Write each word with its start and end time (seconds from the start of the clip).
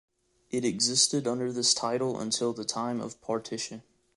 It 0.49 0.65
existed 0.65 1.27
under 1.27 1.53
this 1.53 1.75
title 1.75 2.19
until 2.19 2.53
the 2.53 2.65
time 2.65 2.99
of 2.99 3.21
partition. 3.21 3.83